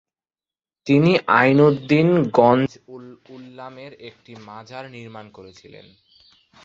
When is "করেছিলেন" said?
5.29-5.85